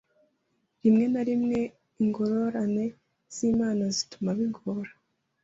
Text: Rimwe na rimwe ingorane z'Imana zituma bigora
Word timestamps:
Rimwe 0.83 1.05
na 1.13 1.21
rimwe 1.29 1.59
ingorane 2.03 2.85
z'Imana 3.35 3.83
zituma 3.95 4.29
bigora 4.37 4.91